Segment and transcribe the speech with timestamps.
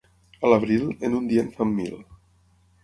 [0.47, 2.05] A l'abril, en un dia en fan mil.